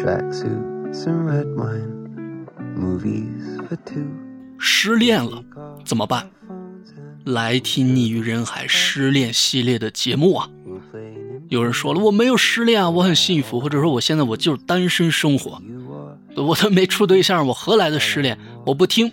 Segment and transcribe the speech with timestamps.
[0.00, 4.06] tracksuits and red wine, movies for two.
[4.58, 5.44] 失恋了
[5.84, 6.26] 怎么办？
[7.24, 10.48] 来听《逆于人海》失恋系列的节目啊！
[11.50, 15.60] 有人说了，我没有失恋啊，我很幸福，或者说我现在我就是单身生活，
[16.34, 18.38] 我都没处对象，我何来的失恋？
[18.64, 19.12] 我不听，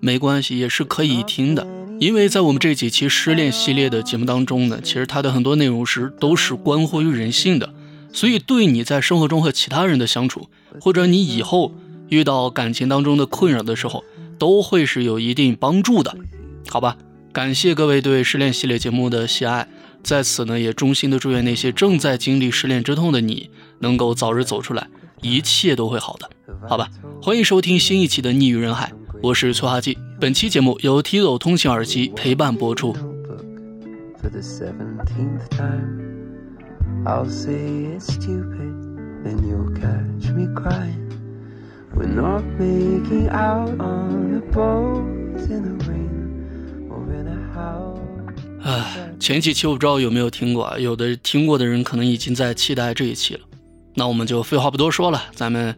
[0.00, 1.66] 没关系，也是可以听的。
[2.00, 7.74] 因为在我们这几期失恋系列的节目当中呢，其实它的很多内容是都是关乎于人性的，
[8.14, 10.48] 所以对你在生活中和其他人的相处，
[10.80, 11.72] 或者你以后
[12.08, 14.04] 遇到感情当中的困扰的时候，
[14.38, 16.16] 都会是有一定帮助的，
[16.68, 16.96] 好吧？
[17.32, 19.68] 感谢各位对失恋系列节目的喜爱，
[20.04, 24.86] 在此呢也衷心的祝愿那些正在经历失恋之痛的你，能够早日走出来，
[25.20, 26.30] 一切都会好的，
[26.68, 26.88] 好吧？
[27.20, 28.92] 欢迎收听新一期的《逆于人海》，
[29.24, 29.98] 我是崔哈记。
[30.20, 32.94] 本期节目由 Tizo 通勤耳机陪伴播出。
[37.06, 38.72] I'll say it's stupid,
[39.22, 41.12] then you'll catch me crying.
[41.94, 45.04] We're not making out on a boat
[45.50, 48.00] in the rain or in a house.
[48.62, 53.40] 唉，前几期我不知道有没有听过啊，有的听过的人可能已经在期待这一期了。
[53.94, 55.76] 那我们就废话不多说了，咱们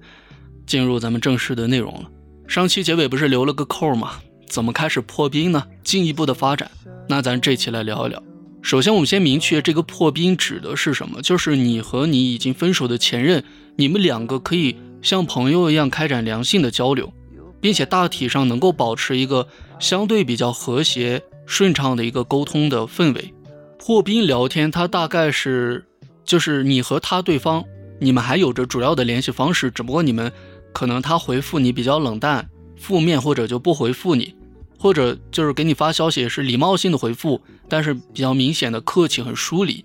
[0.65, 2.09] 进入咱们正式的内容了。
[2.47, 4.12] 上期结尾不是留了个扣吗？
[4.48, 5.65] 怎么开始破冰呢？
[5.83, 6.70] 进一步的发展，
[7.09, 8.22] 那咱这期来聊一聊。
[8.67, 13.45] 首先，我们先明确这个破冰指的是什么，就是你和你已经分手的前任，
[13.77, 17.12] 你们两个可以像朋友一样开展良性的交流，
[17.61, 19.47] 并且大体上能够保持一个
[19.78, 23.33] 相对比较和谐、顺畅的一个沟通的氛围。
[23.78, 25.87] 破冰聊天，它大概是
[26.25, 27.62] 就是你和他对方，
[28.00, 30.33] 你们还有着主要的联系方式，只不过你们
[30.72, 34.34] 可能他回复你比较冷淡、负面，或者就不回复你，
[34.78, 39.84] 或者就是给你发消息是礼貌性的回复，但是比较明显的客气、很疏离。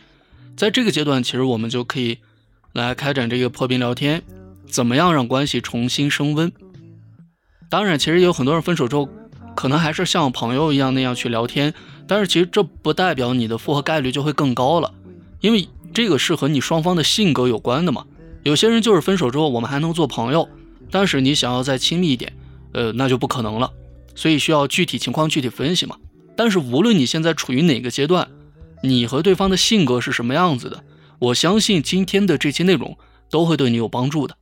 [0.56, 2.18] 在这个阶段，其实我们就可以
[2.74, 4.22] 来开展这个破冰聊天，
[4.68, 6.52] 怎么样让关系重新升温？
[7.70, 9.08] 当然，其实也有很多人分手之后，
[9.56, 11.74] 可能还是像朋友一样那样去聊天，
[12.06, 14.94] 但是其实这不代表你的复合概率就会更高了，
[15.40, 18.06] 因为这个是和你双方的性格有关的嘛。
[18.44, 20.50] 有些人就是分手之后我们还能做朋友，
[20.90, 22.34] 但是你想要再亲密一点，
[22.74, 23.72] 呃，那就不可能了。
[24.16, 25.98] 所以需要具体情况具体分析嘛。
[26.36, 28.30] 但是无论你现在处于哪个阶段，
[28.84, 30.84] 你和对方的性格是什么样子的，
[31.20, 32.98] 我相信今天的这期内容
[33.30, 34.38] 都会对你有帮助的。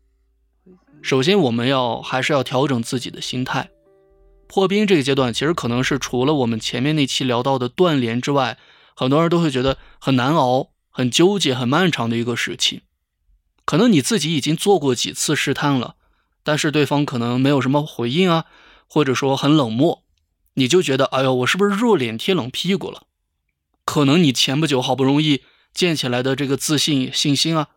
[1.02, 3.70] 首先，我们要还是要调整自己的心态。
[4.48, 8.58] 破冰这个阶段，其实可能是除了我们前面那期聊到的断联之外，
[8.96, 12.82] 很多人都会觉得很难熬、很纠结、很漫长的一个时期。
[13.64, 15.96] 可能你自己已经做过几次试探了，
[16.44, 18.46] 但是对方可能没有什么回应啊，
[18.90, 20.04] 或者说很冷漠，
[20.56, 23.04] 你就觉得哎呦，我是不是热脸贴冷屁股了？
[23.86, 27.70] 可能你前不久好不容易建起来的这个自信、信心啊，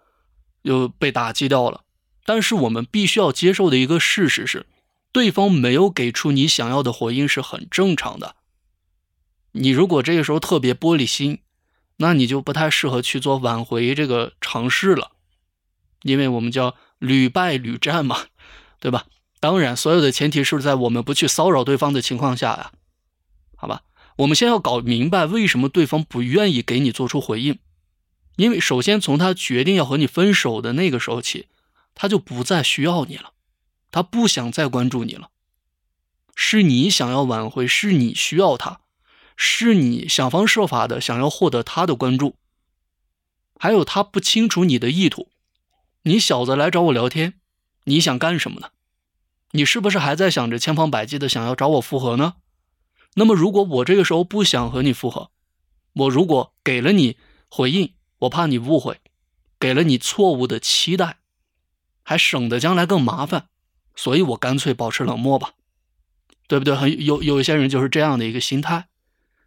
[0.63, 1.85] 又被打击掉了。
[2.25, 4.67] 但是我们必须要接受的一个事实是，
[5.13, 8.37] 对方没有给出你想要的回应是很正常的。
[9.53, 11.41] 你如果这个时候特别玻璃心，
[11.97, 15.13] 那你就不太适合去做挽回这个尝试了，
[16.03, 18.27] 因为我们叫屡败屡战嘛，
[18.81, 19.07] 对吧？
[19.43, 22.71] 当然，所有的前提是在我们不去骚扰对方的情况下呀，
[23.57, 23.83] 好吧？
[24.19, 27.59] 我们先要搞明白为什么对方不愿意给你做出回应，
[28.37, 31.49] 因为首先从他决定要和你分手的那个时候起。
[31.95, 33.33] 他就不再需要你了，
[33.91, 35.29] 他不想再关注你了，
[36.37, 38.81] 是你想要挽回，是你需要他，
[39.37, 42.37] 是你想方设法的想要获得他的关注，
[43.59, 45.29] 还有他不清楚你的意图，
[46.05, 47.35] 你小子来找我聊天，
[47.85, 48.69] 你想干什么呢？
[49.53, 52.35] 你是不是还在想着千方百计的想要找我复合呢？
[53.15, 55.31] 那么如果我这个时候不想和你复合，
[55.93, 57.17] 我如果给了你
[57.49, 59.01] 回应，我怕你误会，
[59.61, 61.19] 给了你错误的期待。
[62.03, 63.47] 还省得将来更麻烦，
[63.95, 65.53] 所以我干脆保持冷漠吧，
[66.49, 66.75] 对不对？
[66.75, 68.89] 很有有一些人就是这样的一个心态，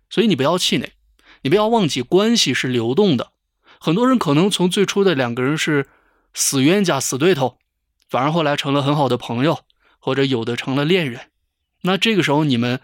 [0.10, 0.94] 所以你不要气馁，
[1.42, 3.34] 你不要忘记关系是流动的。
[3.80, 5.90] 很多人可能从最初的两个人是
[6.34, 7.58] 死冤家、死对头，
[8.08, 9.60] 反而后来成了很好的朋友，
[10.06, 11.20] 或者有的成了恋人。
[11.82, 12.80] 那这个时候你们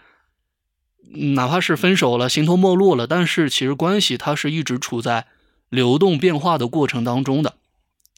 [1.36, 5.28] 哪怕是分手了、形同陌路了，但是其实关系它是一直处在
[5.68, 7.54] 流动变化的过程当中的。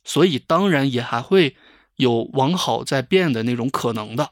[0.05, 1.55] 所以当然也还会
[1.97, 4.31] 有往好在变的那种可能的。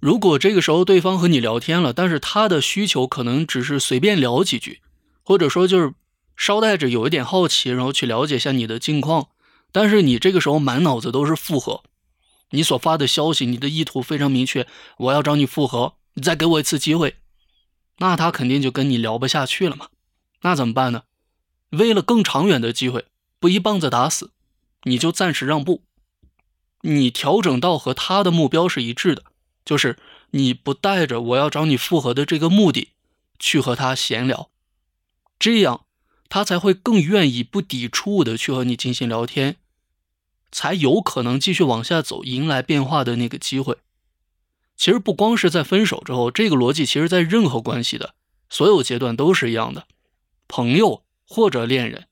[0.00, 4.78] 如果这个时候对方和你聊天了，但是他的需求可能只是随便聊几句，
[5.24, 5.92] 或者说就是
[6.36, 9.30] 捎带着有一点好奇，然后去了解一下你的近况，
[9.72, 11.82] 但是你这个时候满脑子都是复合，
[12.54, 14.66] 你所发的消息，你的意图非常明确，
[14.98, 17.16] 我要找你复合，你再给我一次机会，
[17.98, 19.88] 那他肯定就跟你聊不下去了嘛。
[20.42, 21.02] 那怎么办呢？
[21.70, 23.06] 为了更长远的机会，
[23.40, 24.30] 不一棒子打死。
[24.84, 25.82] 你就暂时让步，
[26.82, 29.24] 你调整到和他的目标是一致的，
[29.64, 29.98] 就是
[30.30, 32.90] 你不带着我要找你复合的这个目的
[33.38, 34.50] 去和他闲聊，
[35.38, 35.86] 这样
[36.28, 39.56] 他才会更愿意不抵触的去和你进行聊天，
[40.54, 43.76] 才有可能继续往下走，迎来变化的那个机会。
[44.76, 48.14] 其实不光是在分手之后，这个逻辑其实在任何关系的
[48.48, 49.88] 所有阶段都是一样的，
[50.46, 52.06] 朋友或者恋人，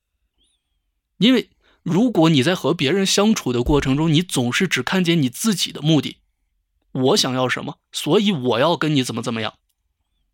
[1.19, 1.49] 因为。
[1.85, 6.19] 如果你在和别人相处的过程中，你总是只看见你自己的目的，
[6.93, 9.55] 我想要什么，所以我要跟你怎么怎么样。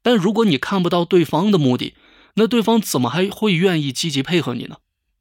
[0.02, 1.94] 但如果你看不到对方的目的，
[2.34, 4.76] 那对方怎么还会愿意积极配合你呢？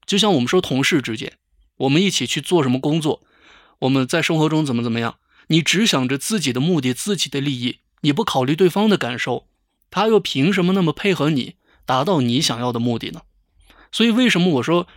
[0.06, 1.38] 就像我们说同事之间，
[1.78, 3.24] 我们一起去做什么工作，
[3.80, 9.48] 我们在生活中怎么怎么样，你只想着自己的目的、自己的利益，你不考虑对方的感受，
[9.90, 13.22] 他又凭什么那么配合你，达到你想要的目的呢？
[13.92, 14.88] 所以为什么我说？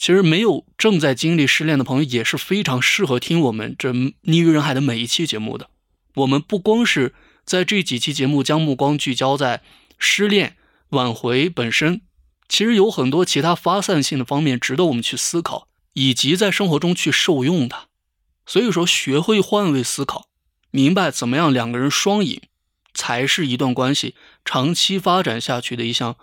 [0.00, 3.90] 其实没有正在经历失恋的朋友也是非常适合听我们这
[4.22, 5.70] 《逆于人海》的每一期节目的。
[6.14, 9.60] 我们不光是在这几期节目将目光聚焦在
[9.98, 10.56] 失恋
[10.90, 12.02] 挽回本身，
[12.48, 15.66] 其实有很多其他发散性的方面值得我们去思考，
[15.98, 17.88] 以及在生活中去受用的。
[18.46, 20.28] 所以说，学会换位思考，
[20.70, 22.40] 明白怎么样两个人双赢，
[22.94, 24.14] 才是一段关系
[24.44, 26.16] 长期发展下去的一项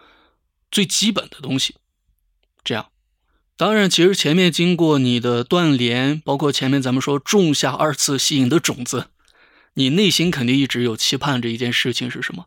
[0.71, 1.75] 最基本的东西。
[2.63, 2.87] 这样。
[3.57, 9.07] 当然，其实前面经过你的断联，包括前面咱们说种下二次吸引的种子，
[9.73, 12.45] 你内心肯定一直有期盼着一件事情是什么？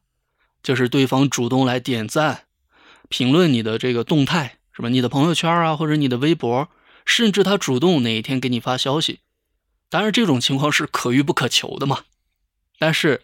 [0.63, 2.45] 就是对方主动来点赞、
[3.09, 4.89] 评论你的这个动态，是吧？
[4.89, 6.69] 你的朋友圈啊，或者你的微博，
[7.09, 9.21] 甚至他主动哪一天给你发消息。
[9.89, 12.03] 当然，这种情况是可遇不可求的嘛。
[12.79, 13.23] 但是，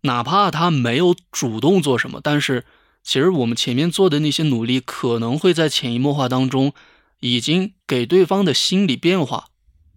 [0.00, 2.66] 哪怕他没有主动做什么，但是
[3.04, 6.74] 其实我们前面做的那些努力，可能会在潜移默化当中。
[7.22, 9.48] 已经给对方的心理变化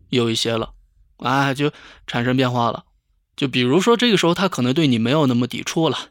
[0.09, 0.73] 有一些了，
[1.19, 1.71] 啊，就
[2.05, 2.83] 产生变化了。
[3.37, 6.09] 就比如说，这个时候他可能对你没有那么抵触了，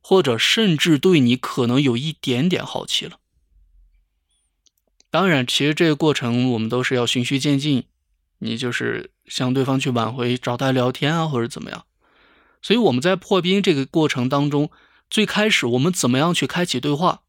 [0.00, 3.18] 或者甚至对你可能有一点点好奇了。
[5.10, 7.84] 当然，其实这个过程我们都是要循序渐进，
[8.38, 11.84] 你就是向对方去挽回，找他聊天啊，或者怎么样。
[12.62, 14.70] 所以我们在破冰这个过程当中，
[15.08, 17.22] 最开始我们怎么样去开启对话？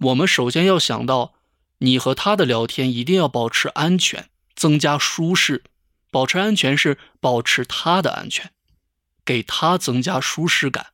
[0.00, 1.34] 我们首先要想到。
[1.78, 5.64] 你和他的聊天一定要保持安全，增加舒适。
[6.10, 8.52] 保持安全是保持他的安全，
[9.24, 10.92] 给他增加舒适感。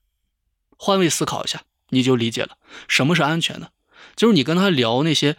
[0.77, 2.57] 换位思考一下，你就理解了
[2.89, 3.69] 什么是安全呢？
[4.17, 5.37] 就是你跟他聊那些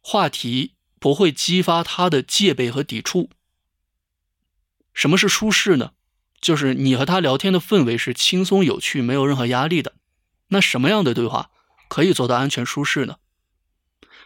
[0.00, 3.30] 话题不会激发他的戒备和抵触。
[4.94, 5.92] 什么是舒适呢？
[6.40, 9.94] 就是你和他聊天的氛围是轻松有趣，没有任何压力的。
[10.48, 11.50] 那什么样的对话
[11.88, 13.16] 可以做到安全舒适呢？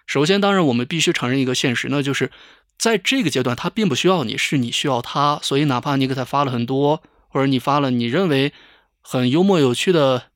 [0.07, 2.31] 首先，当然我们必须承认一个现实，那就是
[2.79, 5.39] 在这个阶段，他并不需要你，是你需要他。
[5.43, 8.53] 所以，哪怕你给他发了很多，或者你发了你认为
[9.01, 10.31] 很幽默有趣的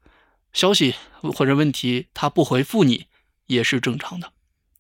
[0.52, 3.06] 消息或者问题，他不回复你
[3.46, 4.32] 也是正常的。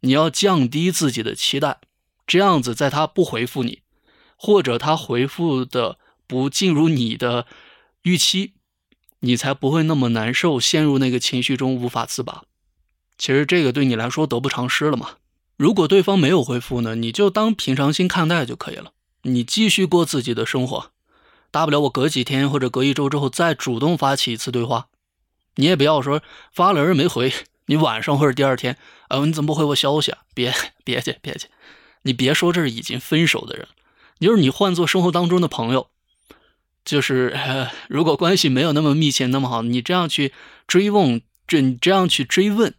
[0.06, 1.80] 你要降低自己的期待，
[2.28, 3.82] 这样子，在他不回复你，
[4.36, 5.98] 或者他回复的
[6.28, 7.44] 不进入你的
[8.02, 8.52] 预期，
[9.20, 12.44] 你才不会那么难受，陷入那个情绪中无法自拔。
[13.18, 15.16] 其实这个对你来说得不偿失了嘛。
[15.56, 18.92] 如果对方没有回复呢，你就当平常心看待就可以了。
[19.22, 20.92] 你继续过自己的生活，
[21.50, 24.86] 大不了我隔几天或者隔一周之后再主动发起一次对话。
[25.56, 27.32] 你也不要说发了人没回，
[27.66, 28.76] 你晚上或者第二天，
[29.08, 30.18] 呃，你怎么不回我消息啊？
[30.34, 30.54] 别
[30.84, 31.48] 别去别去，
[32.02, 33.68] 你别说这是已经分手的人，
[34.18, 35.88] 就是你换做生活当中的朋友，
[36.84, 37.38] 就是
[37.88, 40.32] 如果关系没有那么密切那么好，你这样去
[40.66, 42.74] 追问，这你这样去追问。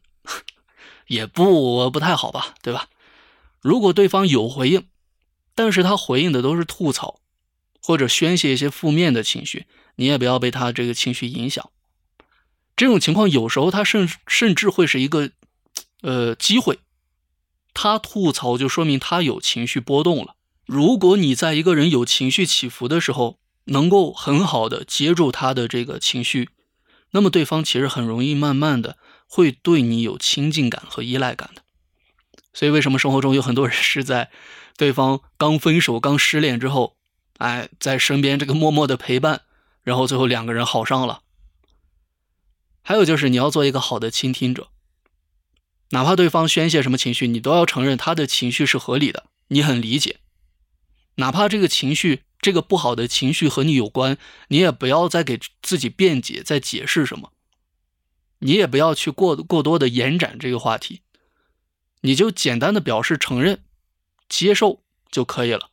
[1.08, 2.90] 也不不太好吧，对吧？
[3.62, 4.88] 如果对方有回应，
[5.56, 7.22] 但是他回应的都是吐槽，
[7.82, 11.70] 或者宣泄一些负面的情绪，你也不要被他这个情绪影响。
[12.78, 15.32] 这种情况有时候他甚甚至会是一个
[16.02, 16.80] 呃机会，
[17.74, 20.36] 他吐槽就说明他有情绪波动了。
[20.66, 26.50] 如果你在一个人有情绪起伏的时候，能够很好的接住他的这个情绪，
[27.12, 28.96] 那么对方其实很容易慢慢的。
[29.30, 31.62] 会对你有亲近感和依赖感的，
[32.54, 34.30] 所以为什么生活中有很多人是在
[34.78, 36.96] 对方刚分手、刚失恋之后，
[37.40, 39.42] 哎，在身边这个默默的陪伴，
[39.84, 41.24] 然后最后两个人好上了。
[42.88, 44.70] 还有就是你要做一个好的倾听者，
[45.90, 50.22] 哪怕对方宣泄什么情绪，你都要承认他的情绪是合理的，你很理解。
[51.16, 54.18] 哪怕这个情绪、这个不好的情绪和你有关，
[54.48, 57.34] 你也不要再给自己辩解、再解释什么。
[58.40, 61.02] 你也不要去过过多的延展这个话题，
[62.00, 63.66] 你就简单的表示承认、
[64.30, 65.72] 接受就可以了。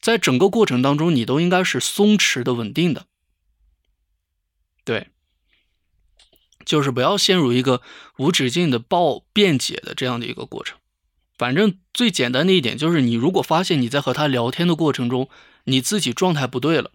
[0.00, 3.06] 在整个过程当中，你都应该是松弛的、稳定的。
[4.84, 5.08] 对，
[6.66, 7.80] 就是不要陷入一个
[8.18, 10.76] 无止境的报辩解的这样的一个过程。
[11.38, 15.28] 反正最简单的一点就是，你如果发现你在和他聊天的过程中，
[15.64, 16.90] 你自己状态不对了，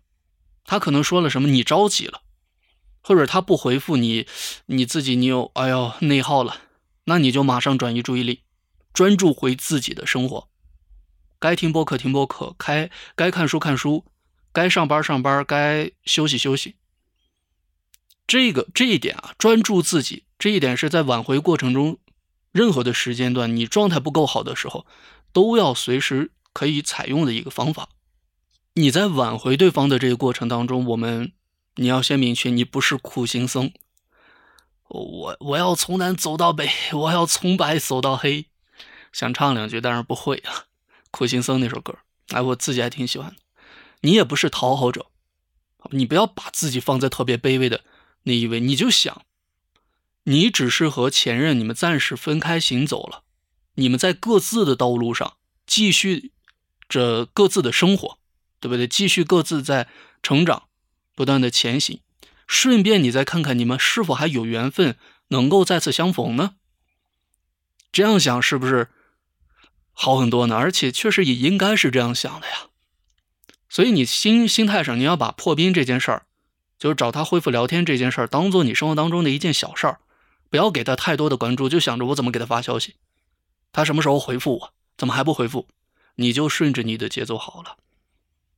[0.66, 2.22] 他可能说了什么，你着急了，
[3.02, 4.26] 或者他不回复你，
[4.66, 6.58] 你自己你有哎呦内耗了，
[7.06, 8.42] 那你就马上转移注意力，
[8.94, 10.48] 专注回自己的生活，
[11.40, 14.06] 该听播客听播客，开该看书看书，
[14.52, 16.76] 该上班上班，该休息休息。
[18.32, 21.98] 这个这一点啊，专注自己这一点是在挽回过程中。
[22.54, 24.86] 任何的时间段，你状态不够好的时候，
[25.34, 27.90] 都要随时可以采用的一个方法。
[28.76, 31.34] 你在挽回对方的这个过程当中，我们
[31.76, 33.74] 你要先明确，你不是苦行僧。
[34.88, 38.46] 我我要从南走到北， 我要从白走到黑。
[39.12, 40.68] 想唱两句，但是不会啊。
[41.12, 41.98] 苦行僧那首歌，
[42.30, 43.36] 哎，我自己还挺喜欢的。
[44.00, 45.08] 你也不是讨好者，
[45.90, 47.82] 你不要把自己放在特别卑微的
[48.24, 49.26] 那一位，你就想。
[50.24, 53.24] 你只是和前任你们暂时分开行走了，
[53.74, 56.32] 你们在各自的道路上继续
[56.88, 58.20] 着各自的生活，
[58.60, 58.88] 对不对？
[58.88, 59.88] 继续各自在
[60.22, 60.68] 成长，
[61.16, 62.02] 不断的前行。
[62.46, 64.96] 顺便你再看看你们是否还有缘分
[65.30, 66.56] 能够再次相逢呢？
[67.92, 68.90] 这样想是不是
[69.92, 70.56] 好很多呢？
[70.56, 72.68] 而且确实也应该是这样想的呀。
[73.68, 76.28] 所以你心心态上你要把破冰这件事儿，
[76.82, 80.00] 就是找他恢复聊天这件事儿，当做你生活当中的一件小事儿。
[80.50, 82.96] 不要给他太多的关注，就想着我怎么给他发消息，
[83.72, 84.74] 他什么时候回复我？
[84.98, 85.68] 怎么还不回复？
[86.16, 87.78] 你就顺着你的节奏好了。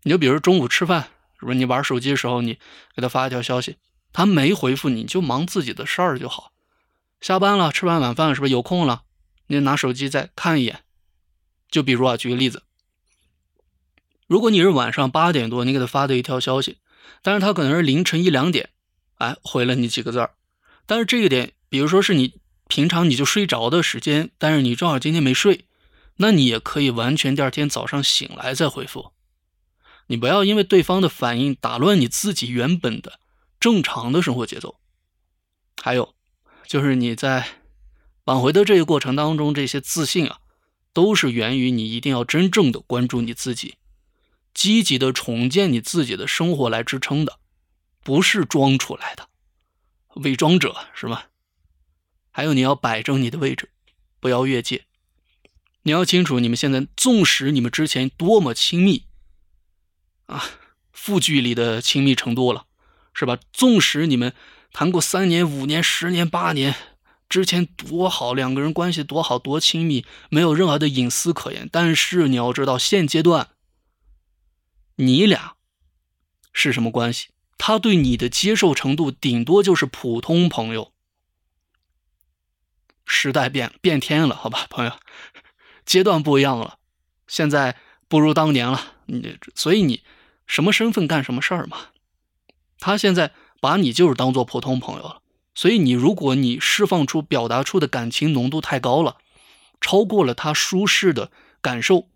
[0.03, 2.57] 你就比如中午吃饭，是不是你玩手机的时候，你
[2.95, 3.75] 给他发一条消息，
[4.13, 6.53] 他没回复，你就忙自己的事儿就好。
[7.19, 9.03] 下班了，吃完晚饭是不是有空了？
[9.47, 10.79] 你拿手机再看一眼。
[11.69, 12.63] 就比如啊，举个例子，
[14.27, 16.77] 如果你是晚上八点多你给他发的一条消息，
[17.21, 18.69] 但是他可能是凌晨一两点，
[19.15, 20.35] 哎，回了你几个字儿，
[20.85, 21.53] 但是这个点。
[21.69, 25.65] 比如说是你平常你就睡着的时间，但是你正好今天没睡，
[26.17, 29.11] 那你也可以完全第二天早上醒来再回复。
[30.05, 33.19] 你不要因为对方的反应打乱你自己原本的
[33.59, 34.79] 正常的生活节奏。
[35.81, 36.13] 还有
[36.67, 37.47] 就是你在
[38.25, 40.37] 挽回的这个过程当中，这些自信啊，
[40.93, 43.77] 都是源于你一定要真正的关注你自己，
[44.53, 47.39] 积极的重建你自己的生活来支撑的，
[48.03, 49.27] 不是装出来的，
[50.15, 51.27] 伪装者是吧？
[52.31, 53.69] 还有，你要摆正你的位置，
[54.19, 54.85] 不要越界。
[55.83, 59.03] 你要清楚，你们现在纵使你们之前多么亲密
[60.27, 60.43] 啊，
[60.91, 62.65] 负距离的亲密程度了，
[63.13, 63.37] 是吧？
[63.51, 64.33] 纵使你们
[64.71, 66.73] 谈过三年、五年、十年、八年，
[67.27, 71.67] 之前多好，两个人关系多好多亲密，没有任何的隐私可言。
[71.71, 73.49] 但是你要知道，现阶段
[74.95, 75.55] 你俩
[76.51, 77.29] 是什么关系？
[77.57, 80.91] 他对你的接受程度，顶多就是普通朋友。
[83.05, 84.99] 时代变变天了，好吧，朋友，
[85.85, 86.77] 阶段不一样了，
[87.27, 88.93] 现在不如当年了。
[89.05, 90.03] 你所以你
[90.47, 91.87] 什么身份干什么事儿嘛？
[92.79, 95.21] 他现在把你就是当做普通朋友了。
[95.55, 99.17] 所以你如果你释放出、表达出的感情浓度太高了，
[99.79, 101.31] 超过了他舒适的
[101.61, 102.09] 感受，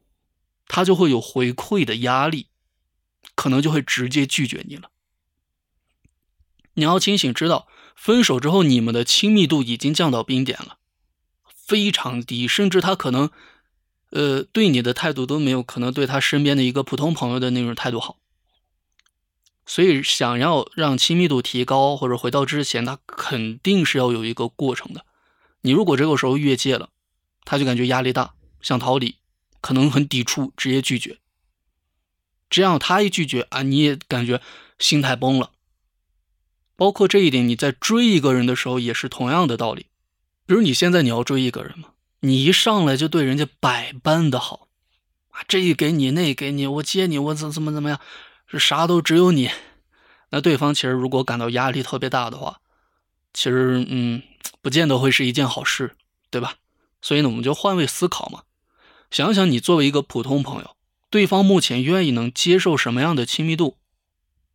[0.68, 2.48] 他就会有回馈的压力，
[3.36, 4.90] 可能就会直接拒绝你了。
[6.74, 7.68] 你要清醒知道。
[8.00, 10.78] 分手之后，你们的亲密度已经降到冰点了，
[11.52, 13.32] 非常低，甚至他可能，
[14.12, 18.20] 呃，对你的态度都没有可能对他身边的一个普通朋友的那种态度好。
[19.66, 25.04] 所以，想要让亲密度提高或者回到之前，他肯定是要有一个过程的。
[25.62, 26.90] 你如果这个时候越界了，
[27.46, 29.16] 他就感觉压力大，想逃离，
[29.60, 31.18] 可能很抵触，直接拒绝。
[32.50, 34.42] 这样他一拒绝啊，你也感觉
[34.80, 35.52] 心态崩了。
[36.76, 39.88] 包括这一点，你在追一个人的时候也是同样的道理。
[40.46, 41.90] 比如你现在你要追一个人嘛，
[42.22, 44.70] 你一上来就对人家百般的好，
[45.32, 48.00] 啊，这一给你那给你，我接你，我怎怎么怎么样，
[48.48, 49.50] 是啥都只有你。
[50.30, 52.62] 那对方其实如果感到压力特别大的话，
[53.34, 54.22] 其实嗯，
[54.62, 55.96] 不见得会是一件好事，
[56.30, 56.56] 对吧？
[57.02, 58.44] 所以呢，我们就换位思考嘛，
[59.12, 60.77] 想想你作为一个普通朋友，
[61.10, 63.78] 对方目前愿意能接受什么样的亲密度？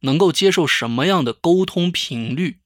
[0.01, 2.59] 能够接受什么样的沟通频率？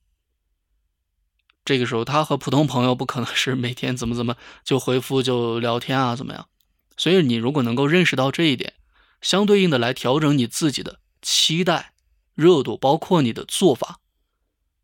[1.64, 6.48] 这个时候，他和普通朋友不可能是每天怎么怎么就回复就聊天啊，怎么样？
[6.96, 8.74] 所以，你如果能够认识到这一点，
[9.20, 11.92] 相对应的来调整你自己的期待、
[12.34, 14.00] 热度，包括你的做法，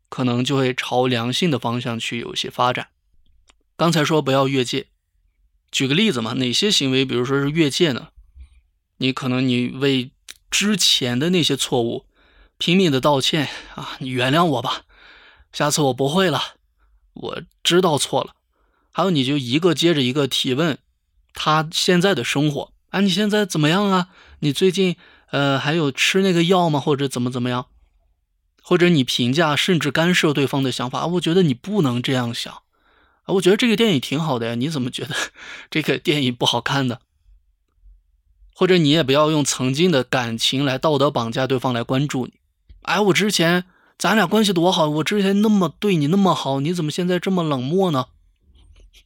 [0.09, 2.89] 可能就会朝良性的方向去有一些发展。
[3.75, 4.87] 刚才说不要越界，
[5.71, 8.09] 举个例子嘛，哪些行为，比如说是越界呢？
[9.03, 10.11] 你可能你为
[10.49, 12.05] 之前的那些错误，
[12.57, 14.83] 拼命的道歉啊，你原谅我吧，
[15.51, 16.41] 下次我不会了，
[17.11, 18.33] 我知道错了。
[18.93, 20.77] 还有你就一个接着一个提问
[21.33, 24.07] 他现在的生活啊，你现在怎么样啊？
[24.39, 24.95] 你最近
[25.31, 26.79] 呃还有吃那个药吗？
[26.79, 27.65] 或者怎么怎么样？
[28.61, 32.61] 或者你评价甚至干涉对方的想法，我觉得你不能这样想。
[33.25, 35.13] 我觉得这个电影挺好的呀，你怎么觉得
[35.69, 37.01] 这个电影不好看的？
[38.53, 42.33] 或者你也不要用曾经的感情来道德绑架对方来关注你。
[42.83, 43.65] 哎，我之前
[43.97, 48.07] 咱俩关系多好，我之前那么对你那么好，你怎么现在这么冷漠呢？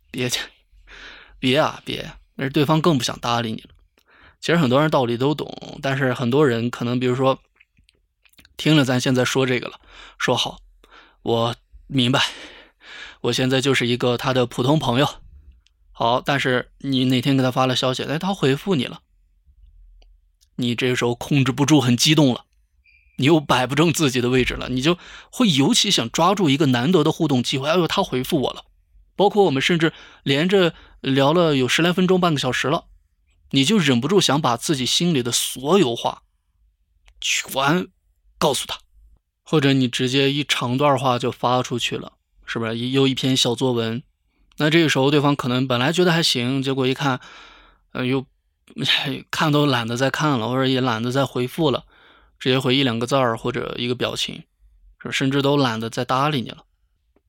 [0.10, 0.42] 别去，
[1.40, 2.14] 别啊别！
[2.36, 3.70] 那是对方更不想搭理你了。
[4.40, 7.40] 其实很多人道理都懂，但是很多人可能比如说
[8.56, 9.80] 听了咱现在说这个了，
[10.18, 10.60] 说好，
[11.24, 11.56] 我
[11.88, 12.22] 明白。
[13.22, 15.10] 我现在就是一个他的普通朋友，
[15.92, 19.02] 好，但是你哪天给他发了消息，哎，他回复你了，
[20.58, 22.46] 你这时候控制不住，很激动了，
[23.18, 24.98] 你又摆不正自己的位置了，你就
[25.32, 27.70] 会尤其想抓住一个难得的互动机会。
[27.70, 28.66] 哎呦，他回复我了，
[29.16, 32.86] 包括我们甚至连着聊了有十来分钟、半个小时了，
[33.52, 36.24] 你就忍不住想把自己心里的所有话
[37.20, 37.88] 全
[38.38, 38.80] 告诉他，
[39.44, 42.14] 或者你直接一长段话就发出去了。
[42.46, 44.02] 是不是又一篇小作文？
[44.56, 47.20] 那这个时候对方可能本来觉得还行，结果一看，
[47.92, 48.26] 呃，又
[49.32, 51.86] 看都懒得再看了，或者也懒得再回复了，
[52.40, 54.44] 直接回一两个字儿或者一个表情，
[55.12, 56.66] 甚至都懒得再搭理你了。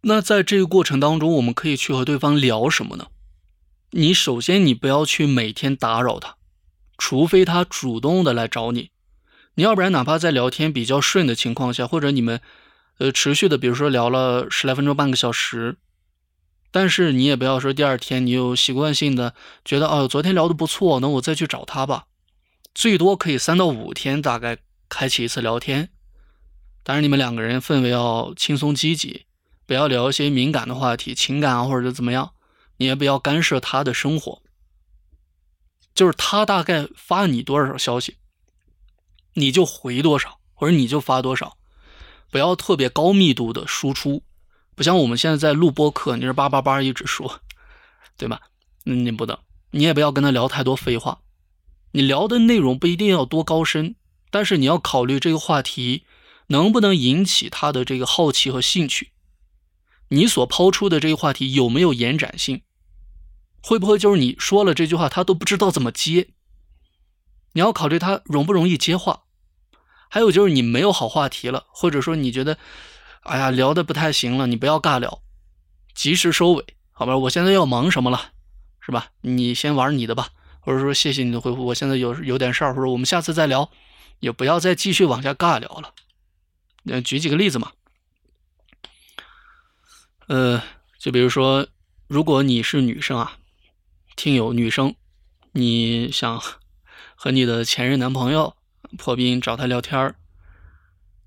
[0.02, 3.06] 那在这个过程当中，我们可以去和对方聊什么呢？
[3.90, 6.36] 你首先你不要去每天打扰他，
[6.96, 8.90] 除非他主动的来找你，
[9.54, 12.40] 你要不然哪怕在聊天比较顺的情况下，或者你们。
[13.00, 15.76] 呃，持续的，比如说聊了十来分钟、半个小时，
[16.70, 19.34] 但是你也不要说第二天你有习惯性的
[19.64, 22.06] 觉得哦，昨天聊的不错，那我再去找他吧。
[22.74, 24.58] 最多可以三到五天，大概
[24.88, 25.88] 开启一次聊天。
[26.82, 29.26] 当然，你们两个人氛围要轻松积极，
[29.66, 32.32] 不要聊一些敏感的话题、情感啊，或者怎么样。
[32.76, 34.40] 你也不要干涉他的生活，
[35.94, 38.18] 就是他大概发你多少消息，
[39.34, 41.56] 你就回多少，或者你就发多少。
[42.30, 44.22] 不要特别高密度的输出，
[44.78, 47.40] 不像我们现在在录播课，你是叭叭叭一直说，
[48.16, 48.42] 对吧？
[48.84, 49.36] 你不能，
[49.72, 51.18] 你也不要跟他聊太多废话。
[51.90, 53.96] 你聊的内容不一定要多高深，
[54.30, 56.04] 但是你要考虑这个话题
[56.46, 59.10] 能不能引起他的这个好奇和兴趣。
[60.10, 62.62] 你所抛出的这个话题有没有延展性？
[63.60, 66.28] 会不会就是你说了这句话，他都不知道怎么接？
[67.54, 69.24] 你要考虑他容不容易接话。
[70.08, 72.56] 还有就是你没有好话题了，或者说你觉得，
[73.28, 75.20] 哎呀聊的不太行了，你不要尬聊，
[75.94, 77.16] 及时收尾，好吧？
[77.18, 78.32] 我现在要忙什么了，
[78.80, 79.10] 是吧？
[79.20, 83.70] 你先玩你的吧，或者说谢谢你的回复，我现在有有点事儿，或者我们下次再聊，
[84.20, 85.92] 也不要再继续往下尬聊了。
[86.84, 87.72] 那举几个例子嘛，
[90.28, 90.62] 呃，
[90.98, 91.68] 就比如说，
[92.06, 93.36] 如果你是女生啊，
[94.16, 94.94] 听友女生，
[95.52, 96.40] 你想
[97.14, 98.54] 和你的前任男朋友。
[98.96, 100.14] 破冰找他聊天儿，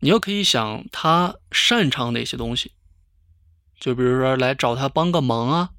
[0.01, 2.71] 你又可以想他擅长哪些东西，
[3.79, 5.69] 就比如说来找他帮个忙啊，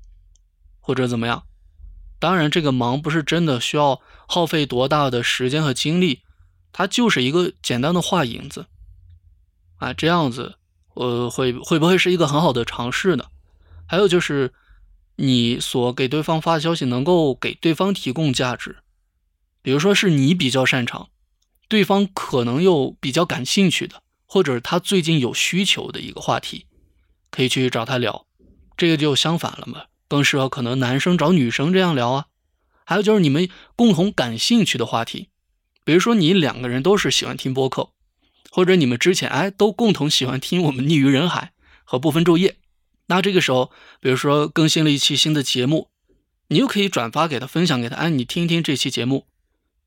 [0.81, 1.45] 或者怎么样。
[2.21, 6.23] 当然，这个忙不是真的需要耗费多大的时间和精力，
[6.73, 8.67] 它就是一个简单的画影子
[9.79, 10.55] 啊，这样子，
[10.95, 13.27] 呃，会会不会是一个很好的尝试呢？
[13.89, 14.55] 还有就是，
[15.17, 18.79] 你所给对方发的消息能够给对方提供价值，
[19.61, 21.09] 比如说是你比较擅长。
[21.69, 26.65] 对方可能又比较感兴趣的，或者他最近有需求的一个话题，
[27.31, 28.25] 可以去找他聊。
[28.79, 32.29] 这个就相反了嘛，更适合可能男生找女生这样聊啊。
[32.87, 35.29] 还有就是你们共同感兴趣的话题，
[35.85, 37.91] 比如说你两个人都是喜欢听播客，
[38.51, 41.53] 或者你们之前哎都共同喜欢听我们逆于人海
[41.85, 42.57] 和不分昼夜。
[43.09, 45.91] 那这个时候，比如说更新了一期新的节目，
[46.49, 49.27] 你又可以转发给他，分享给他，哎，你听一听这期节目。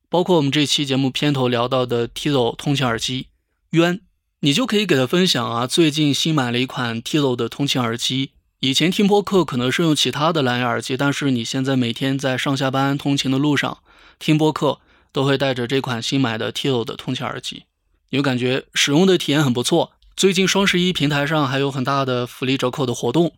[0.08, 3.29] 包括我们这期节目片头聊到的 Tizo 通勤耳机
[3.71, 4.01] 渊，
[4.41, 5.65] 你就可以给他分享啊。
[5.65, 13.80] 最近新买了一款 Tilo 的通勤耳机，以前听播客可能是用其他的蓝牙耳机，但是你现在每天在上下班通勤的路上
[14.19, 14.80] 听播客，
[15.12, 17.63] 都会带着这款新买的 Tilo 的通勤耳机，
[18.10, 19.93] 你感觉使用的体验很不错。
[20.15, 23.34] 最近双十一平台上还有很大的福利折扣的活动，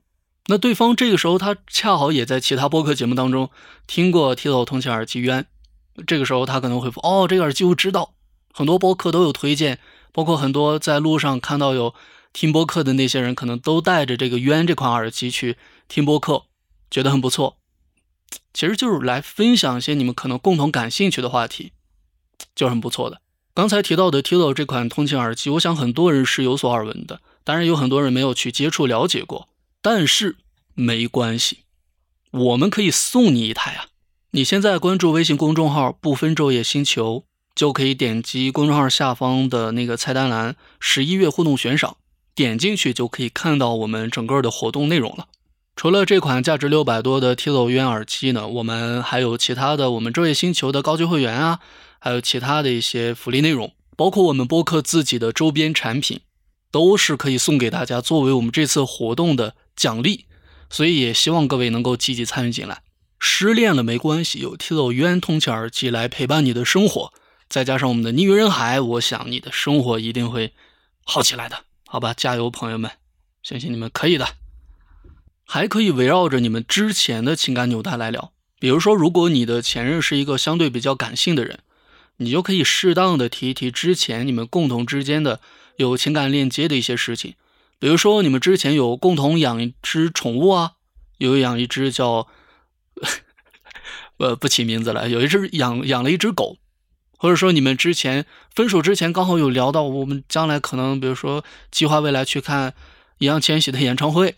[0.47, 3.49] 那对方这个时候他恰好也在其他播客节目当中
[3.87, 5.45] 听过 Tilo 通勤耳机冤。
[6.05, 8.13] 这个时候他可能回复：“哦，这个耳机我知道，
[8.53, 9.79] 很多播客都有推荐，
[10.17, 11.93] 包括很多在路上看到有
[12.33, 16.45] 听播客的那些人，可能都带着这个渊这款耳机去听播客，
[16.89, 17.57] 觉得很不错。
[18.51, 21.71] 其实就是来分享一些你们可能共同感兴趣的话题，
[22.55, 23.21] 就很不错的。
[23.53, 29.49] 刚才提到的 Tilo 这款通勤耳机，我想很多人是有所耳闻的，当然有很多人没有去接触了解过。
[29.83, 30.37] 但是
[30.73, 31.59] 没关系，
[32.31, 33.85] 我们可以送你一台啊！
[34.31, 37.25] 你现在关注微信公众号“不分昼夜星球”，
[37.57, 41.97] 就可以点击公众号下方的那个菜单栏“十一月互动悬赏”，
[42.35, 45.25] 点进去就可以看到我们整个的活动内容了。
[45.75, 51.59] 除了这款价值六百多的 Tilo 渊耳机呢，我们还有其他的我们昼夜星球的高级会员啊。
[51.99, 56.19] 还有其他的一些福利内容，包括我们播客自己的周边产品，
[56.69, 60.25] 都是可以送给大家作为我们这次活动的奖励。
[60.69, 62.83] 所以也希望各位能够积极参与进来。
[63.17, 67.11] 失恋了没关系，有 Tilo 渊通勤耳机来陪伴你的生活，
[67.49, 70.53] 再加上我们的逆于人海，我想你的生活一定会
[71.03, 71.63] 好起来的。
[71.85, 72.91] 好吧，加油，朋友们，
[73.43, 74.27] 相信你们可以的。
[75.45, 81.59] 还可以围绕着你们之前的情感纽带来聊，比如说，如果你的前任是一个相对比较感性的人。
[82.19, 85.39] 你就可以适当的提一提之前你们共同之间的
[85.75, 87.35] 有情感链接的一些事情，
[87.77, 90.71] 比如说你们之前有共同养一只宠物啊，
[91.19, 92.27] 有养一只叫，
[94.17, 96.57] 呃不起名字了，有一只养养了一只狗，
[97.17, 98.25] 或者说你们之前
[98.55, 102.73] 分手之前刚好有聊到我们将来可能比如说计划未来去看
[103.17, 104.35] 易烊千玺的演唱会，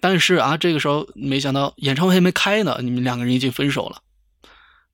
[0.00, 4.02] 但是啊这个时候没想到演唱会还没开呢，你们两个人已经分手了。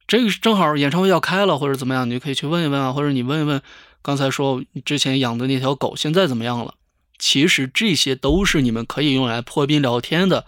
[0.06, 3.62] 这个正好演唱会要开了，或者怎么样，你就可以去问一问啊，或者你问一问
[4.02, 6.74] 刚才说之前养的那条狗现在怎么样了。
[7.18, 10.46] 其实这些都是你们可以用来破冰聊天的，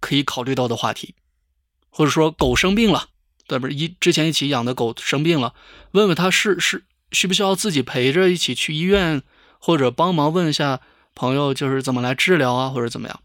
[0.00, 1.14] 可以考虑到的话题。
[1.90, 3.08] 或者说狗生病了，
[3.58, 3.68] 对不？
[3.68, 5.54] 一之前一起养的狗生病了，
[5.90, 9.22] 问问他是是需不需要自己陪着一起去医院，
[9.58, 10.80] 或者帮忙问一下
[11.14, 13.20] 朋友就是怎么来治疗啊，或者怎么样，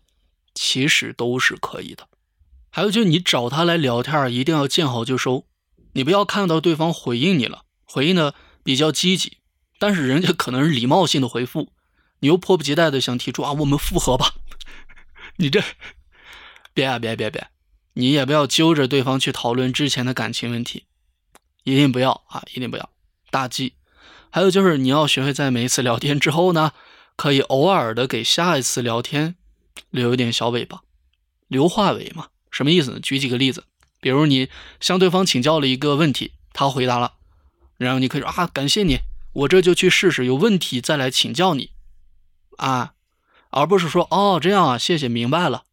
[0.53, 2.07] 其实都是可以的。
[2.69, 5.45] 还有就是你找他来聊天，一定要见好就收。
[5.93, 9.37] 你不要看到对方回应你了，回应的比较积极，
[9.79, 11.71] 但是人家可能是礼貌性的回复，
[12.19, 14.35] 你又迫不及待的想提出啊，我们复合吧，
[15.37, 15.63] 你这
[16.73, 17.47] 别啊别别别，
[17.99, 20.85] 你也不要揪着对方去讨论之前的感情问题，
[21.63, 22.91] 一定不要啊，一定不要
[23.31, 23.73] 大忌。
[24.29, 26.73] 还有就是你要学会在每一次聊天之后呢，
[27.15, 29.35] 可以偶尔的给下一次聊天
[29.89, 30.81] 留一点小尾巴，
[31.47, 32.99] 留话尾嘛，什么意思呢？
[32.99, 33.63] 举几个例子。
[33.99, 34.47] 比如你
[34.79, 37.13] 向对方请教了一个问题，他回答了，
[37.77, 38.99] 然后你可以说啊，感谢你，
[39.33, 41.71] 我这就去试试，有问题再来请教你，
[42.57, 42.93] 啊，
[43.49, 45.63] 而不是说哦这样啊，谢谢，明白了。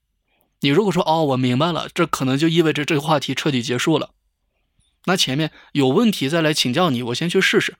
[0.65, 4.13] 你如果说哦我明白了，这可能就意味着这个话题彻底结束了。
[5.05, 7.77] 那前面有问题再来请教你，我先去试试，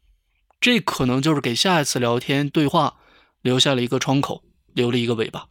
[0.61, 2.97] 这可能就是给下一次聊天对话
[3.41, 4.43] 留下了一个窗口，
[4.75, 5.47] 留了一个尾巴。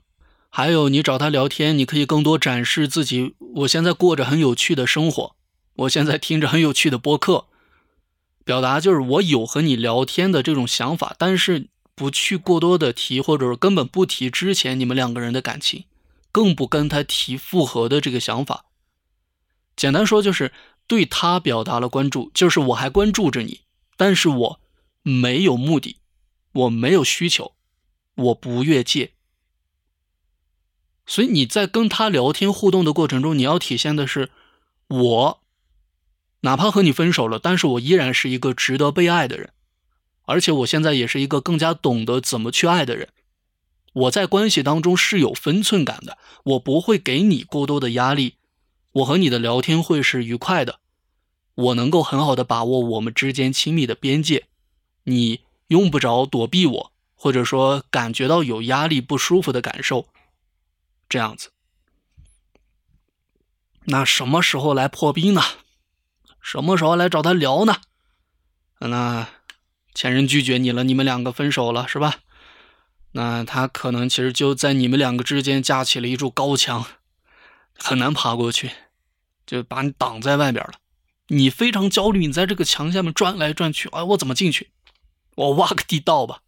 [0.52, 3.34] 还有，你找他聊天，你可以更多展示自己。
[3.56, 5.36] 我现在过着很有趣的生活，
[5.78, 7.48] 我现在听着很有趣的播客，
[8.46, 15.86] 表达就是我有和你聊天的这种想法，但是不去过多的提，或者根本不提之前你们两个人的感情，
[16.34, 18.66] 更不跟他提复合的这个想法。
[19.78, 20.52] 简单说就是
[20.86, 23.62] 对他表达了关注，就是我还关注着你，
[23.96, 24.60] 但是我
[25.04, 25.98] 没有目的，
[26.52, 27.54] 我没有需求，
[28.16, 29.14] 我不越界。
[31.06, 34.30] 所以你在跟他聊天互动的过程中，你要体现的是，
[34.88, 35.44] 我
[36.42, 39.54] 哪怕和你分手了，但是我依然是一个值得被爱的人，
[40.24, 43.10] 而且我现在也是一个更加懂得怎么去爱的人。
[43.94, 48.36] 我在关系当中是有分寸感的，我不会给你过多的压力，
[48.92, 50.80] 我和你的聊天会是愉快的，
[51.56, 54.48] 我能够很好的把握我们之间亲密的边界，
[55.04, 60.08] 你用不着躲避我，或者说感觉到有压力不舒服的感受。
[61.08, 61.52] 这样子，
[63.86, 65.42] 那什么时候来破冰呢？
[66.42, 67.78] 什么时候来找他聊呢？
[68.80, 69.30] 那
[69.94, 72.20] 前任拒绝你了，你们两个分手了，是吧？
[73.14, 76.86] 那他可能其实就在你们两个之间架起了一柱高墙，
[77.78, 78.72] 很难爬过去，
[79.46, 80.74] 就把你挡在外边了。
[81.28, 84.72] 你非常焦虑，你在这个墙下面转来转去，哎，我怎么进去？
[85.36, 86.42] 我挖个地道吧。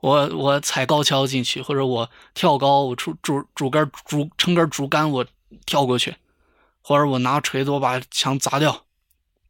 [0.00, 5.26] 我我踩高跷进去，或者我跳高，我出竹竹竿竹撑根竹竿，我
[5.66, 6.14] 跳过去，
[6.80, 8.84] 或者我拿锤子我把墙砸掉。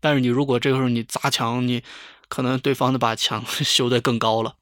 [0.00, 1.82] 但是你如果这个时候你砸墙，你
[2.28, 4.56] 可能对方的把墙 修得更高了，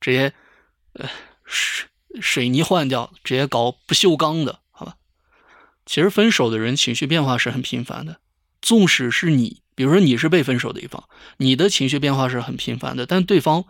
[0.00, 0.32] 直接
[0.98, 1.08] 呃
[1.44, 1.88] 水
[2.20, 4.96] 水泥换掉，直接搞不锈钢的，好吧？
[5.86, 8.20] 其实分手的人情绪变化是很频繁的，
[8.60, 13.64] 纵使是你，比如说你是被分手的一方，你的情绪变化是很频繁的，但对方。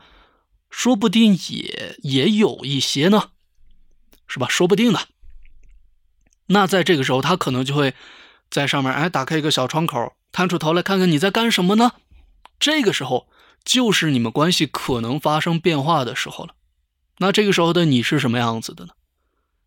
[0.69, 3.31] 说不定也也有一些呢，
[4.27, 4.49] 是吧？
[4.49, 4.99] 说不定呢。
[6.47, 7.95] 那在这个时候，他可能就会
[8.51, 11.93] 在上面，哎，打开一个小窗口，探出头来看看你在干什么呢？
[12.59, 13.29] 这个时候
[13.65, 16.57] 就是你们关系可能发生变化的时候了。
[17.19, 18.93] 那这个时候的你是什么样子的呢？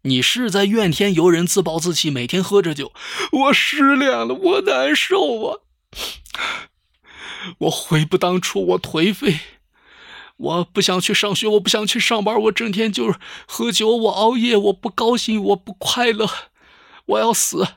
[0.03, 2.93] 你是在怨天尤人、自暴自弃，每天喝着酒，
[3.31, 5.59] 我失恋了，我难受啊，
[7.57, 9.39] 我悔不当初，我颓废，
[10.37, 16.29] 我不想去上学，我不想去上班，我整天就是喝酒，我熬夜，我不高兴，我不快乐，
[17.07, 17.67] 我要死。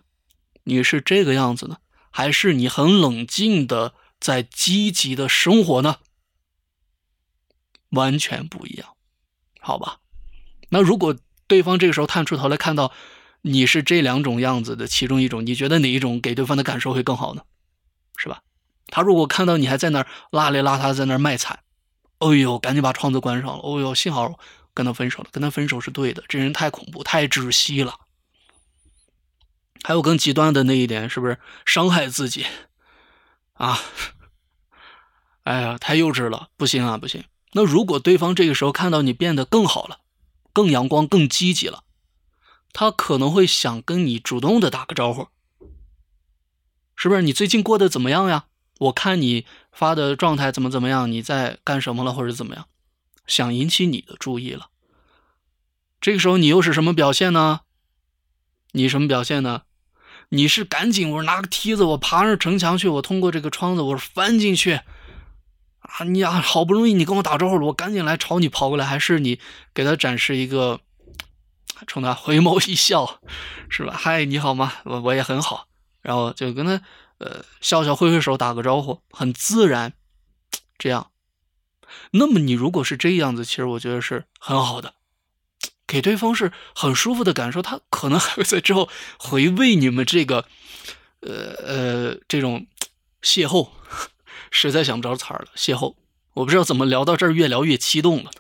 [0.65, 1.79] 你是这个样子呢，
[2.11, 5.97] 还是你很冷静的在积极的生活呢？
[7.91, 8.92] 完全不一样，
[9.63, 10.01] 好吧？
[10.69, 12.93] 那如果对方这个时候探出头来看到
[13.43, 17.43] 你是这两种样子的其中一种，你觉得哪一种给对方的感受会更好呢？
[18.17, 18.43] 是吧？
[18.89, 21.61] 他如果看到你还在那儿邋里邋遢在那儿卖惨，
[22.19, 23.61] 哎呦，赶紧把窗子关上了。
[23.63, 24.39] 哦呦，幸好
[24.75, 26.23] 跟他分手了，跟他分手是对的。
[26.29, 27.95] 这人太恐怖，太窒息了。
[29.83, 32.47] 还有更极端的那一点，是不是伤害自己
[33.55, 33.79] 啊？
[35.45, 37.25] 哎呀，太幼稚了，不行啊，不行。
[37.53, 39.99] 那如果对方这个时候看到你变得更好了，
[40.53, 41.85] 更阳光、更积极了，
[42.73, 45.29] 他可能会想跟你主动的打个招呼，
[46.97, 47.23] 是不是？
[47.23, 48.47] 你最近过得怎么样呀？
[48.79, 51.11] 我看你发的状态怎么怎么样？
[51.13, 52.67] 你在干什么了，或者怎么样？
[53.27, 54.71] 想引起你的注意了。
[56.01, 57.61] 这个时候你又是什么表现呢？
[58.73, 59.63] 你什么表现呢？
[60.31, 64.81] 你是赶紧，我拿个梯子，我爬上城墙去，我通过这个窗子，我翻进去，
[65.83, 69.39] 啊，你啊，好不容易你跟我打招呼了，我赶紧来朝你跑过来，还是你
[69.75, 70.81] 给他展示一个，
[71.87, 73.21] 冲他回眸一笑，
[73.69, 73.95] 是吧？
[73.97, 74.73] 嗨，你好吗？
[74.85, 75.67] 我我也很好，
[76.01, 76.81] 然后就跟他
[77.19, 79.93] 呃笑笑挥挥手打个招呼，很自然，
[80.79, 81.11] 这样。
[82.13, 84.95] 那么你如果是这样子，其实我觉得是很好的。
[85.87, 90.47] 给对方是很舒服的感受，他可能还会在之后回味你们这个，
[91.21, 92.67] 呃呃，这种
[93.21, 93.69] 邂逅，
[94.53, 95.49] 实在想不着词儿了。
[95.57, 95.97] 邂逅，
[96.35, 98.31] 我不知道怎么聊到这儿越聊越激动了，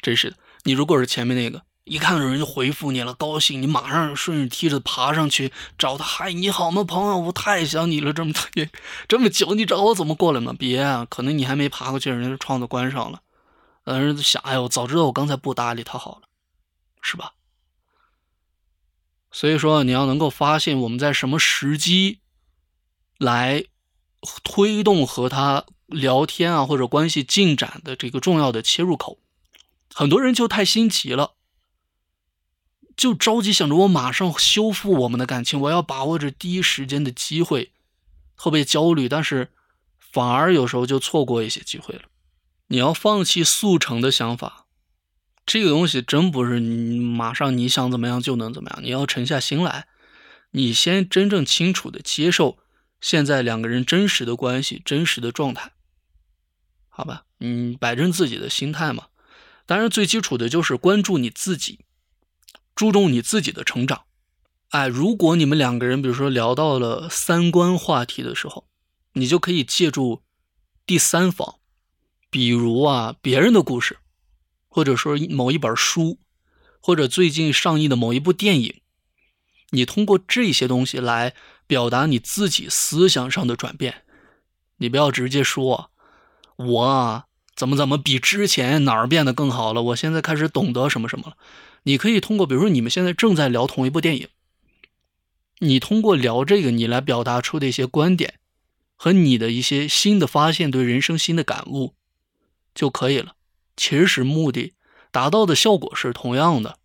[0.00, 0.36] 真是的。
[0.62, 7.18] 你如果是前面那个，一看有人就回复你了，高兴，你马上顺着梯子爬上去找他，嗨，你好吗，朋友？
[7.18, 8.70] 我太想你了，这么多年，
[9.08, 10.54] 这么久，你找我怎么过来吗？
[10.56, 13.20] 别啊，可能你还没爬过去，人家窗子关上了，
[13.84, 16.28] 呃，想，哎呦，早知道我刚才不搭理他好了。
[17.04, 17.32] 是吧？
[19.32, 22.20] 所以说，你要能够发现我们在什么时机
[23.18, 23.64] 来
[24.42, 29.18] 推动和他聊天啊，或者关系进展的这个重要的切入口。
[29.94, 31.32] 很多人就太心急了，
[32.96, 37.72] 就着急想着我马上修复我们的感情，我要把握着第一时间的机会，
[38.36, 39.50] 特别焦虑，但是
[39.98, 42.02] 反而有时候就错过一些机会了。
[42.68, 44.66] 你要放弃速成的想法。
[45.44, 49.88] 这个东西真不是你马上你想怎么样就能怎么样，你要沉下心来，
[50.52, 52.58] 你先真正清楚的接受
[53.02, 55.72] 现在两个人真实的关系、真实的状态，
[56.88, 57.26] 好吧？
[57.40, 59.08] 嗯，摆正自己的心态嘛。
[59.66, 61.80] 当然，最基础的就是关注你自己，
[62.74, 64.04] 注重你自己的成长。
[64.70, 68.66] 哎，如果你们两个人比如说聊到了三观话题的时候，
[69.12, 70.22] 你就可以借助
[70.86, 71.56] 第三方，
[72.30, 73.98] 比如啊别人的故事。
[74.74, 76.18] 或者说某一本书，
[76.80, 78.80] 或者最近上映的某一部电影，
[79.68, 81.34] 你通过这些东西来
[81.72, 84.02] 表达你自己思想上的转变。
[84.76, 85.90] 你不要直接说，
[86.56, 87.24] 我啊
[87.56, 91.38] 怎么怎么比之前哪儿变得更好了，我现在开始懂得什么什么了。
[91.84, 94.28] 你可以通过，比如说你们现在正在聊同一部电影，
[95.60, 98.34] 你通过聊这个，你来表达出的一些观点
[98.94, 101.94] 和你的一些新的发现，对人生新的感悟
[102.74, 103.34] 就可以了。
[103.78, 104.74] 其实目的
[105.10, 106.76] 达到的效果是同样的，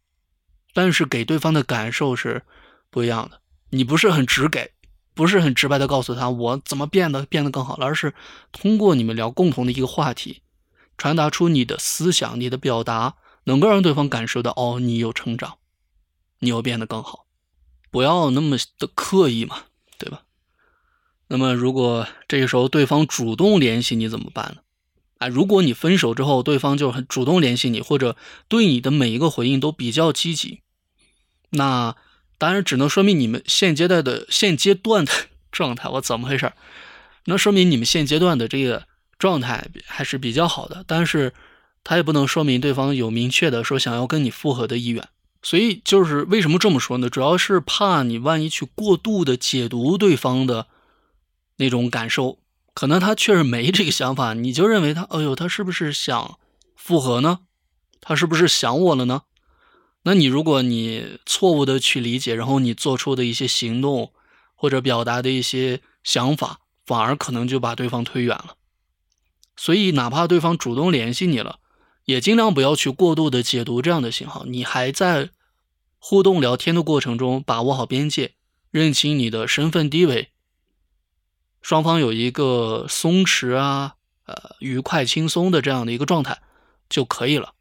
[0.73, 2.43] 但是给对方的感受是
[2.89, 3.41] 不一样的。
[3.71, 4.71] 你不是很直给，
[5.17, 8.13] 不是很直白的告诉他我怎么变得变得更好了，而是
[8.51, 10.43] 通过你们聊共同的一个话题，
[10.97, 15.57] 传达出你的思想、你的表达，能够让对方感受到哦，你有成长，
[16.39, 17.25] 你有变得更好。
[17.89, 19.63] 不要那么的刻意嘛，
[19.97, 20.21] 对吧？
[21.29, 24.61] 那么如果这个时候对方主动联系你怎么办呢？
[25.17, 28.15] 啊，如果你分手之后，对方就很主动联系你，或者
[28.47, 30.61] 对你的每一个回应都比较积极，
[31.49, 31.95] 那
[32.37, 35.11] 当然只能说明你们现阶段的现阶段的
[35.51, 35.89] 状态。
[35.89, 36.51] 我怎么回事？
[37.25, 38.85] 那说明你们现阶段的这个
[39.19, 41.33] 状态还是比较好的，但是
[41.83, 45.07] 他也不能说明对方有明确的说想要跟你复合的意愿。
[45.41, 47.09] 所以就是为什么这么说呢？
[47.09, 50.67] 主要是怕你万一去过度的解读对方的
[51.57, 52.39] 那种感受。
[52.73, 56.37] 可能他确实没这个想法，你就认为他，哎呦，他是不是想
[56.75, 57.39] 复合呢？
[57.99, 59.23] 他是不是想我了呢？
[60.07, 64.13] 那你如果你错误的去理解，然后你做出的一些行动
[64.55, 68.55] 或者表达的一些想法，反而可能就把对方推远了。
[69.57, 71.59] 所以哪怕对方主动联系你了，
[72.05, 74.45] 也尽量不要去过度的解读这样的信号。
[74.45, 75.29] 你还在
[75.99, 78.35] 互动聊天的过程中，把握好边界，
[78.71, 80.29] 认清你的身份地位，
[81.61, 86.39] 双方有一个松弛啊、呃愉快轻松的这样的一个状态
[86.87, 87.55] 就可以了。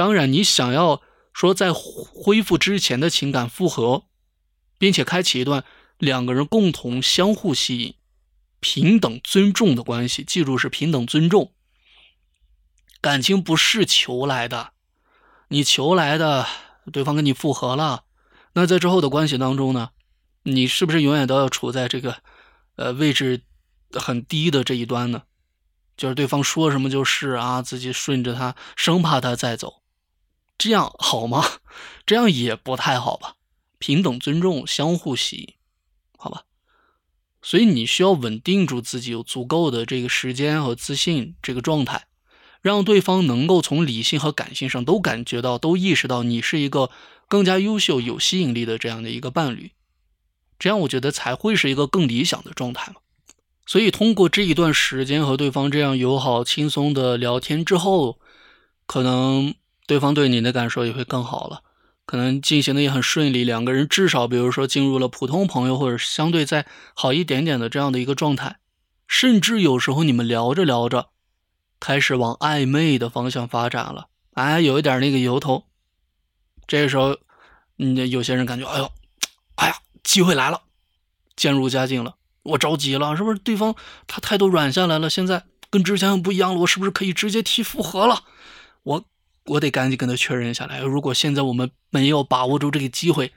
[0.00, 1.02] 当然，你想要
[1.34, 4.04] 说在恢复之前的情感复合，
[4.78, 5.62] 并且开启一段
[5.98, 7.94] 两个人共同相互吸引、
[8.60, 11.52] 平等尊重的关系，记住是平等尊重。
[13.02, 14.72] 感情不是求来的，
[15.48, 16.46] 你求来的，
[16.90, 18.04] 对方跟你复合了，
[18.54, 19.90] 那在之后的关系当中呢，
[20.44, 22.22] 你是不是永远都要处在这个
[22.76, 23.42] 呃位置
[23.92, 25.24] 很低的这一端呢？
[25.98, 29.79] 就是对方说什么就是啊，自己顺着他，生怕他再走。
[30.60, 31.42] 这样好吗？
[32.04, 33.36] 这样也不太好吧。
[33.78, 35.54] 平等尊重，相互吸引，
[36.18, 36.42] 好吧。
[37.40, 42.08] 所以你需要稳定住自己，有足够的这个时间和自信这个状态，
[42.60, 46.90] 让对方能够从理性和感性上都感觉到、都意识到你是一个
[47.26, 49.72] 更加优秀、有吸引力的这样的一个伴侣。
[50.58, 53.00] 这样我觉得才会是一个更理想的状态嘛。
[53.64, 58.20] 所以通过这一段时间和对方这样友好、轻松的聊天之后，
[58.84, 59.54] 可能。
[59.90, 61.64] 对方对你的感受也会更好了，
[62.06, 68.60] 可能进行的也很顺利，两个人至少比如说进入了普通朋友或者相对再好一点点的这样的一个状态，
[69.08, 71.08] 甚至有时候你们聊着聊着，
[71.80, 75.64] 开始往暧昧的方向发展了，哎，有一点那个由头，
[76.68, 77.18] 这时候，
[77.74, 78.92] 你有些人感觉，哎呦，
[79.56, 79.74] 哎呀，
[80.04, 80.62] 机会来了，
[81.34, 83.38] 渐入佳境了，我着急了，是不是？
[83.40, 83.74] 对方
[84.06, 88.22] 他态度软下来了，现在跟之前不一样了，我是不是可以直接提复合了？
[88.84, 89.04] 我。
[89.46, 90.80] 我得赶紧跟他确认下来。
[90.80, 93.32] 如果现在我们没有把握住这个机会，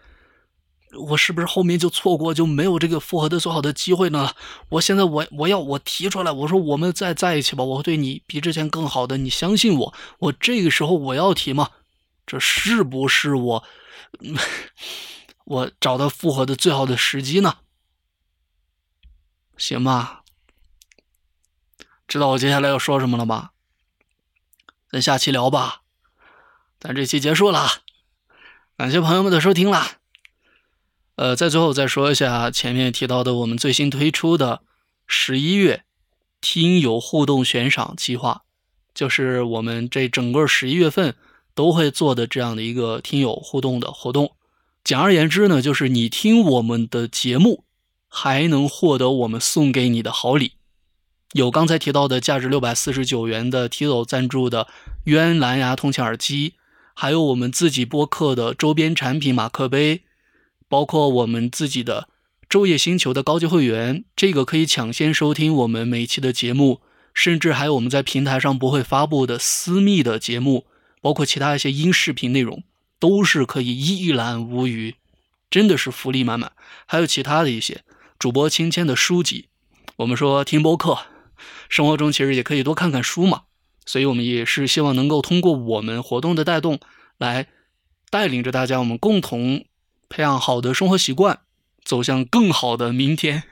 [1.08, 4.36] 我是不是后面就错过，就没有这个复合的最好的机会呢？
[4.70, 9.94] 我现在我我要我提出来，我说我们再在一起吧，我会对你比之前更好的，你相信我。
[10.20, 11.72] 我这个时候我要提吗？
[12.28, 13.64] 这是不是我
[15.46, 17.58] 我找到复合的最好的时机呢？
[19.58, 20.24] 行吧，
[22.08, 23.52] 知道我接下来要说什么了吧？
[24.92, 25.83] 咱下期聊吧。
[26.84, 27.66] 咱这期结束了，
[28.76, 30.00] 感谢朋友们的收听啦。
[31.16, 34.60] 呃，在最后再说一下前面提到的我们最新推出的
[35.08, 35.86] 十一月
[36.42, 38.42] 听友互动悬赏计划，
[38.94, 41.16] 就是我们这整个十一月份
[41.56, 44.36] 都会做的这样的一个听友互动的活动。
[44.84, 47.64] 简而言之呢，就是你听我们的节目，
[48.10, 50.56] 还能获得我们送给你的好礼，
[51.32, 54.68] 有刚才提到的价值六百四十九元的 T 走赞助的
[55.06, 56.56] 渊蓝牙通勤耳机。
[56.94, 60.04] 还有我们自己播客的周边产品马克杯，
[60.68, 62.08] 包括我们自己的
[62.48, 66.82] 昼夜星球的高级会员，这个可以抢先收听我们每期的节目，
[67.14, 70.68] 甚至还有我们在平台上不会发布的私密的节目，
[71.02, 72.64] 包括其他一些音视频内容，
[73.00, 74.96] 都是可以一览无余，
[75.50, 76.52] 真的是福利满满。
[76.86, 77.84] 还有其他的一些
[78.20, 79.48] 主播亲签的书籍，
[79.98, 81.00] 我们说听播客，
[81.70, 83.44] 生活中其实也可以多看看书嘛。
[83.86, 86.80] 所以，我们也是希望能够通过我们活动的带动，
[87.18, 87.48] 来
[88.10, 89.66] 带领着大家，我们共同
[90.10, 91.40] 培养好的生活习惯，
[91.84, 93.44] 走向更好的明天，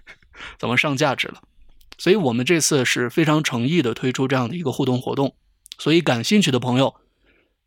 [0.57, 1.41] 怎么上价值了？
[1.97, 5.35] 所以我们这次是非常诚意的推出这样的一个互动活动。
[5.77, 6.95] 所以，感兴趣的朋友，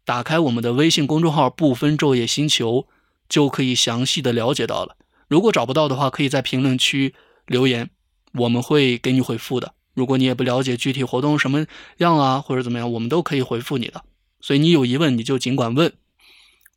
[0.04, 2.88] 打开我们的微信公众号“不分昼夜星球”，
[3.28, 4.96] 就可以详细的了解到了。
[5.28, 7.14] 如果找不到的话，可以在评论区
[7.46, 7.90] 留言，
[8.34, 9.74] 我们会给你回复的。
[9.94, 11.66] 如果你也不了解具体活动什么
[11.98, 14.02] 样啊，或者怎么样，我们都可以回复你的。
[14.40, 15.92] 所以你有疑问你就尽管问。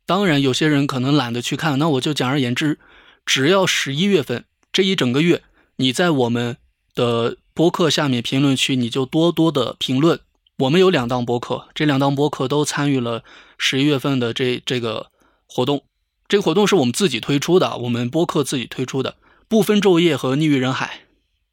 [0.06, 2.78] 当然，有些人可能懒得去看，那我就简而言之，
[3.26, 5.42] 只要十一月份这一整个月，
[5.76, 6.56] 你在我们
[6.94, 10.20] 的播客下面评论区，你就多多的评论。
[10.60, 13.22] 我们有两档播客，这两档播客都参与了
[13.58, 15.08] 十一月份的这这个
[15.46, 15.84] 活动。
[16.26, 19.16] 这个活动是我们自己推出的，我们播客自己推出的，
[19.46, 21.00] 不分昼夜和逆于人海。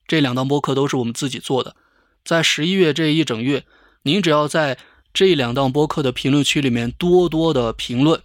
[0.08, 1.76] 这两档播客都是我们自己做的，
[2.24, 3.66] 在十一月这一整月，
[4.04, 4.78] 您只要在
[5.14, 8.22] 这两档播客的评论区里面多多的评论，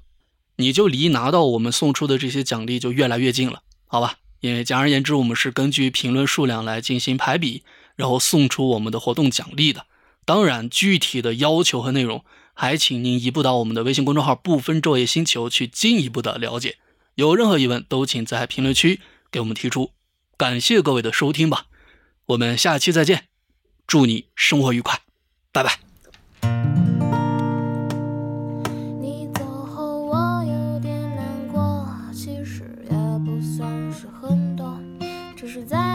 [0.56, 4.16] 你就离拿到我们送出的这些奖励就越来越近了，好吧？
[4.40, 7.62] 因为简而言之，我们是根据评论数量来进行排比，
[7.94, 9.84] 然后送出我们的活动奖励的。
[10.24, 12.24] 当然，具体的要求和内容，
[12.54, 16.78] 还请您移步到我们的微信公众号“不分昼夜星球”去进一步的了解。
[17.16, 19.00] 有任何疑问，都请在评论区
[19.30, 19.90] 给我们提出。
[20.36, 21.66] 感谢各位的收听吧。
[22.30, 23.24] 我们下期再见，
[23.88, 25.00] 祝你生活愉快，
[25.50, 25.80] 拜拜。
[29.00, 34.80] 你走后我有点难过，其实也不算是很多，
[35.36, 35.89] 只是在